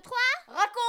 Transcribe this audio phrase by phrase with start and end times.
[0.00, 0.16] 2, 3,
[0.48, 0.80] raconte.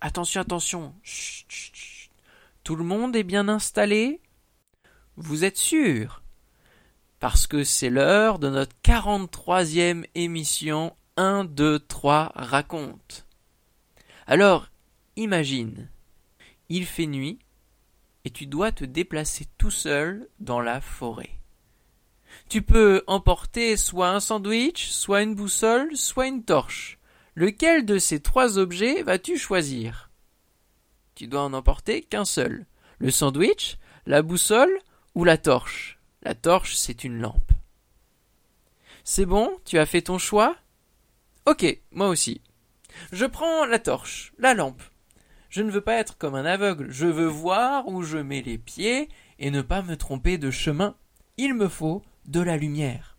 [0.00, 0.94] Attention, attention.
[2.64, 4.20] Tout le monde est bien installé?
[5.16, 6.22] Vous êtes sûr?
[7.18, 13.26] Parce que c'est l'heure de notre 43e émission 1, 2, 3 raconte.
[14.26, 14.68] Alors,
[15.16, 15.90] imagine,
[16.68, 17.38] il fait nuit
[18.24, 21.38] et tu dois te déplacer tout seul dans la forêt.
[22.48, 26.98] Tu peux emporter soit un sandwich, soit une boussole, soit une torche.
[27.34, 30.10] Lequel de ces trois objets vas-tu choisir?
[31.14, 32.66] Tu dois en emporter qu'un seul.
[32.98, 34.78] Le sandwich, la boussole
[35.14, 35.98] ou la torche?
[36.22, 37.52] La torche, c'est une lampe.
[39.04, 39.58] C'est bon?
[39.64, 40.56] Tu as fait ton choix?
[41.44, 42.40] Ok, moi aussi.
[43.10, 44.82] Je prends la torche, la lampe.
[45.48, 48.58] Je ne veux pas être comme un aveugle, je veux voir où je mets les
[48.58, 49.08] pieds
[49.40, 50.96] et ne pas me tromper de chemin.
[51.36, 53.18] Il me faut de la lumière.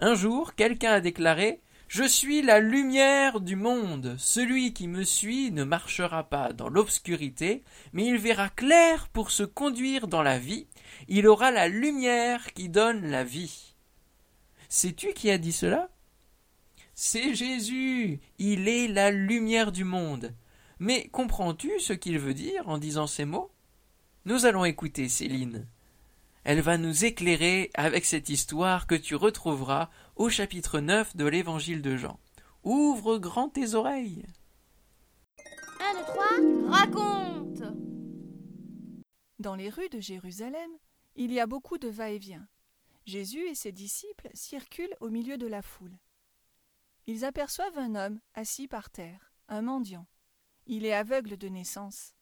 [0.00, 4.16] Un jour, quelqu'un a déclaré Je suis la lumière du monde.
[4.18, 9.42] Celui qui me suit ne marchera pas dans l'obscurité, mais il verra clair pour se
[9.42, 10.66] conduire dans la vie.
[11.08, 13.74] Il aura la lumière qui donne la vie.
[14.70, 15.90] Sais-tu qui a dit cela?
[16.98, 18.20] C'est Jésus.
[18.38, 20.34] Il est la lumière du monde.
[20.78, 23.52] Mais comprends-tu ce qu'il veut dire en disant ces mots?
[24.24, 25.68] Nous allons écouter Céline.
[26.42, 31.82] Elle va nous éclairer avec cette histoire que tu retrouveras au chapitre 9 de l'évangile
[31.82, 32.18] de Jean.
[32.64, 34.24] Ouvre grand tes oreilles.
[35.80, 37.62] 1, 2, 3, raconte
[39.38, 40.70] Dans les rues de Jérusalem,
[41.14, 42.48] il y a beaucoup de va-et-vient.
[43.04, 45.98] Jésus et ses disciples circulent au milieu de la foule.
[47.06, 50.06] Ils aperçoivent un homme assis par terre, un mendiant.
[50.66, 52.14] Il est aveugle de naissance.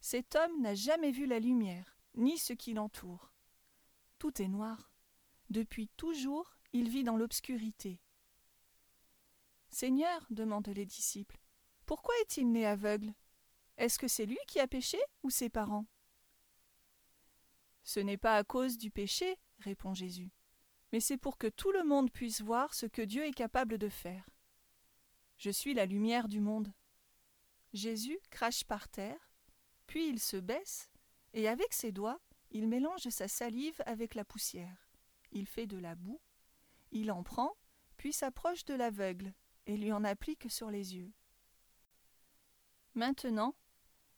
[0.00, 3.32] Cet homme n'a jamais vu la lumière, ni ce qui l'entoure.
[4.18, 4.92] Tout est noir.
[5.48, 8.00] Depuis toujours, il vit dans l'obscurité.
[9.70, 11.40] Seigneur, demandent les disciples,
[11.86, 13.14] pourquoi est-il né aveugle?
[13.78, 15.86] Est-ce que c'est lui qui a péché ou ses parents?
[17.82, 20.30] Ce n'est pas à cause du péché, répond Jésus,
[20.92, 23.88] mais c'est pour que tout le monde puisse voir ce que Dieu est capable de
[23.88, 24.28] faire.
[25.38, 26.72] Je suis la lumière du monde.
[27.72, 29.32] Jésus crache par terre,
[29.86, 30.90] puis il se baisse,
[31.32, 32.20] et avec ses doigts,
[32.50, 34.90] il mélange sa salive avec la poussière.
[35.30, 36.20] Il fait de la boue,
[36.90, 37.56] il en prend,
[37.96, 39.32] puis s'approche de l'aveugle,
[39.66, 41.12] et lui en applique sur les yeux.
[42.94, 43.56] Maintenant,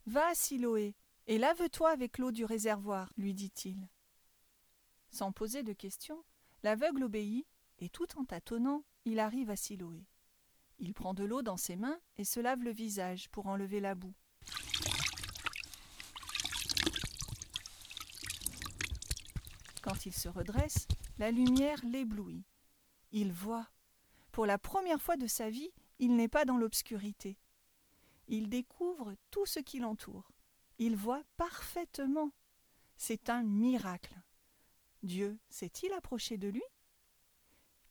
[0.07, 0.97] va à Siloé,
[1.29, 3.89] et lave-toi avec l'eau du réservoir, lui dit-il.
[5.11, 6.25] Sans poser de questions,
[6.65, 7.47] l'aveugle obéit,
[7.79, 10.09] et tout en tâtonnant, il arrive à Siloé.
[10.79, 13.95] Il prend de l'eau dans ses mains et se lave le visage pour enlever la
[13.95, 14.15] boue.
[19.83, 20.89] Quand il se redresse,
[21.19, 22.47] la lumière l'éblouit.
[23.13, 23.69] Il voit.
[24.33, 27.39] Pour la première fois de sa vie, il n'est pas dans l'obscurité.
[28.27, 30.33] Il découvre tout ce qui l'entoure.
[30.79, 32.31] Il voit parfaitement.
[32.97, 34.24] C'est un miracle.
[35.05, 36.63] Dieu s'est-il approché de lui?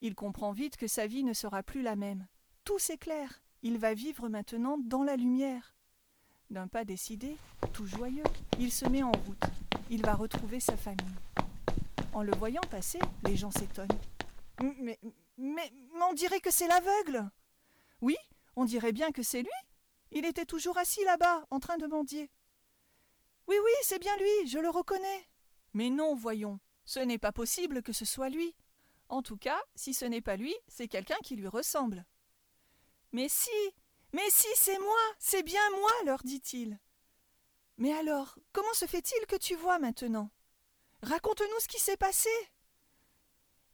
[0.01, 2.27] Il comprend vite que sa vie ne sera plus la même.
[2.63, 3.43] Tout s'éclaire.
[3.61, 5.75] Il va vivre maintenant dans la lumière.
[6.49, 7.37] D'un pas décidé,
[7.71, 8.23] tout joyeux,
[8.59, 9.43] il se met en route.
[9.91, 11.05] Il va retrouver sa famille.
[12.13, 13.87] En le voyant passer, les gens s'étonnent.
[15.37, 15.71] Mais,
[16.09, 17.29] on dirait que c'est l'aveugle.
[18.01, 18.17] Oui,
[18.55, 19.49] on dirait bien que c'est lui.
[20.11, 22.31] Il était toujours assis là-bas, en train de mendier.
[23.47, 25.27] Oui, oui, c'est bien lui, je le reconnais.
[25.73, 28.55] Mais non, voyons, ce n'est pas possible que ce soit lui.
[29.09, 32.05] En tout cas, si ce n'est pas lui, c'est quelqu'un qui lui ressemble.
[33.11, 33.51] Mais si,
[34.11, 36.79] mais si, c'est moi, c'est bien moi, leur dit-il.
[37.77, 40.29] Mais alors, comment se fait-il que tu vois maintenant?
[41.01, 42.29] Raconte-nous ce qui s'est passé.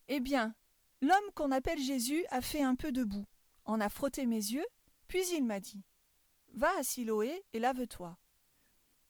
[0.07, 0.55] Eh bien,
[1.01, 3.27] l'homme qu'on appelle Jésus a fait un peu de boue,
[3.65, 4.65] en a frotté mes yeux,
[5.07, 5.83] puis il m'a dit
[6.53, 8.17] Va à Siloé et lave-toi.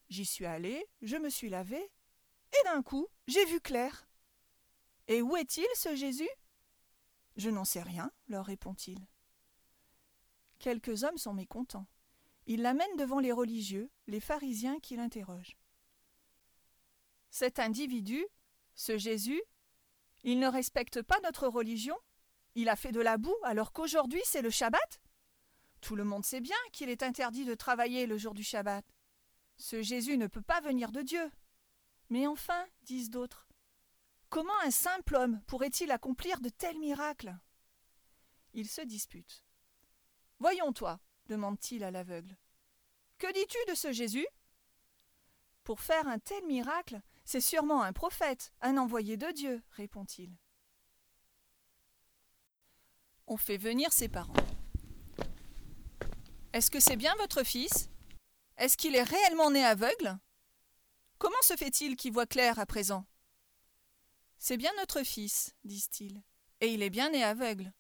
[0.10, 4.08] J'y suis allé, je me suis lavé, et d'un coup, j'ai vu clair.
[5.08, 6.30] Et où est-il, ce Jésus?
[7.38, 9.08] Je n'en sais rien, leur répond-il.
[10.58, 11.88] Quelques hommes sont mécontents.
[12.48, 15.58] Ils l'amènent devant les religieux, les pharisiens qui l'interrogent.
[17.30, 18.26] Cet individu,
[18.76, 19.42] ce Jésus,
[20.24, 21.96] il ne respecte pas notre religion?
[22.56, 25.02] Il a fait de la boue alors qu'aujourd'hui c'est le Shabbat?
[25.82, 28.84] Tout le monde sait bien qu'il est interdit de travailler le jour du Shabbat.
[29.58, 31.32] Ce Jésus ne peut pas venir de Dieu.
[32.10, 33.48] Mais enfin, disent d'autres,
[34.30, 37.38] comment un simple homme pourrait-il accomplir de tels miracles?
[38.54, 39.46] Ils se disputent.
[40.40, 42.36] Voyons toi, demande-t-il à l'aveugle.
[43.20, 44.28] Que dis-tu de ce Jésus?
[45.64, 50.36] Pour faire un tel miracle, c'est sûrement un prophète, un envoyé de Dieu, répond-il.
[53.28, 54.34] On fait venir ses parents.
[56.54, 57.92] Est-ce que c'est bien votre fils?
[58.58, 60.18] Est-ce qu'il est réellement né aveugle?
[61.20, 63.06] Comment se fait-il qu'il voit clair à présent?
[64.38, 66.24] C'est bien notre fils, disent-ils,
[66.62, 67.74] et il est bien né aveugle.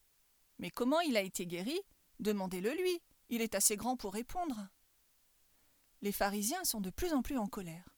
[0.57, 1.79] Mais comment il a été guéri?
[2.19, 4.67] Demandez-le lui, il est assez grand pour répondre.
[6.01, 7.95] Les pharisiens sont de plus en plus en colère.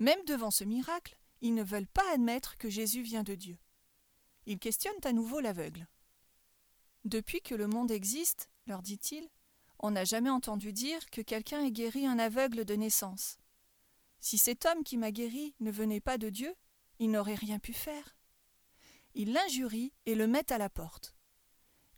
[0.00, 3.58] Même devant ce miracle, ils ne veulent pas admettre que Jésus vient de Dieu.
[4.46, 5.86] Ils questionnent à nouveau l'aveugle.
[7.04, 9.28] Depuis que le monde existe, leur dit-il,
[9.78, 13.38] on n'a jamais entendu dire que quelqu'un ait guéri un aveugle de naissance.
[14.22, 16.54] Si cet homme qui m'a guéri ne venait pas de Dieu,
[17.00, 18.16] il n'aurait rien pu faire.
[19.14, 21.16] Il l'injurie et le met à la porte.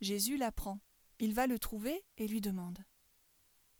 [0.00, 0.81] Jésus l'apprend.
[1.19, 2.82] Il va le trouver et lui demande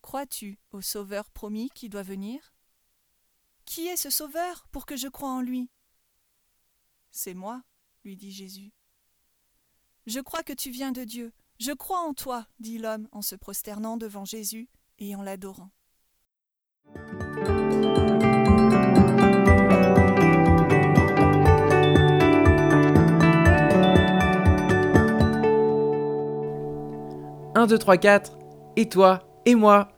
[0.03, 2.55] Crois-tu au Sauveur promis qui doit venir?
[3.65, 5.71] Qui est ce Sauveur pour que je croie en lui?
[7.11, 7.65] C'est moi,
[8.05, 8.75] lui dit Jésus.
[10.05, 11.33] Je crois que tu viens de Dieu.
[11.59, 14.69] Je crois en toi, dit l'homme en se prosternant devant Jésus
[14.99, 15.71] et en l'adorant.
[27.65, 28.37] Un, deux, trois, quatre.
[28.77, 29.91] Et toi Et moi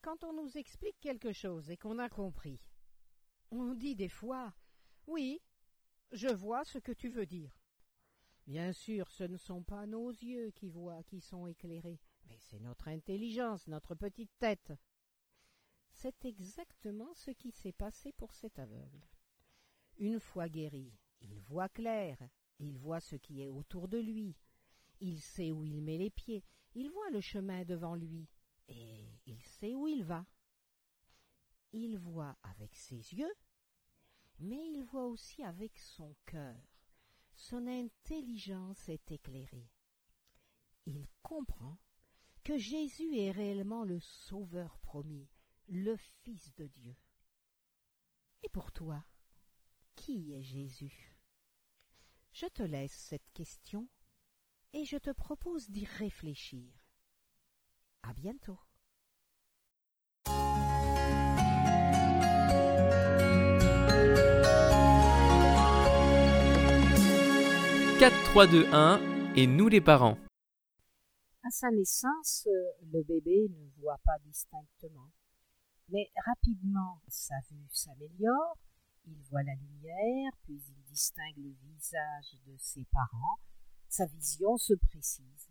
[0.00, 2.60] Quand on nous explique quelque chose et qu'on a compris,
[3.50, 4.54] on dit des fois
[5.08, 5.40] Oui,
[6.12, 7.50] je vois ce que tu veux dire.
[8.46, 11.98] Bien sûr, ce ne sont pas nos yeux qui voient, qui sont éclairés,
[12.28, 14.72] mais c'est notre intelligence, notre petite tête.
[15.90, 19.04] C'est exactement ce qui s'est passé pour cet aveugle.
[19.98, 20.92] Une fois guéri,
[21.22, 22.18] il voit clair,
[22.60, 24.36] il voit ce qui est autour de lui,
[25.00, 26.44] il sait où il met les pieds,
[26.74, 28.28] il voit le chemin devant lui,
[28.68, 30.26] et il sait où il va.
[31.72, 33.34] Il voit avec ses yeux,
[34.38, 36.70] mais il voit aussi avec son cœur
[37.40, 39.70] son intelligence est éclairée.
[40.84, 41.78] Il comprend
[42.44, 45.26] que Jésus est réellement le Sauveur promis,
[45.68, 46.94] le Fils de Dieu.
[48.42, 49.04] Et pour toi,
[49.96, 51.16] qui est Jésus?
[52.32, 53.88] Je te laisse cette question
[54.72, 56.72] et je te propose d'y réfléchir.
[58.02, 58.58] À bientôt.
[68.00, 70.16] 4, 3, 2, 1 et nous les parents.
[71.44, 72.48] À sa naissance,
[72.92, 75.10] le bébé ne voit pas distinctement.
[75.90, 78.56] Mais rapidement, sa vue s'améliore,
[79.04, 83.38] il voit la lumière, puis il distingue le visage de ses parents,
[83.90, 85.50] sa vision se précise.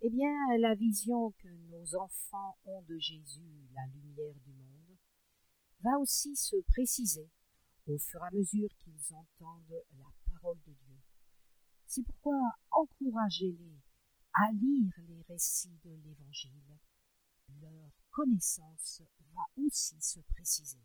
[0.00, 4.96] Eh bien, la vision que nos enfants ont de Jésus, la lumière du monde,
[5.80, 7.28] va aussi se préciser
[7.86, 11.00] au fur et à mesure qu'ils entendent la parole de Dieu.
[11.84, 12.38] C'est pourquoi
[12.70, 13.80] encouragez-les
[14.34, 16.78] à lire les récits de l'Évangile.
[17.60, 19.02] Leur connaissance
[19.34, 20.84] va aussi se préciser.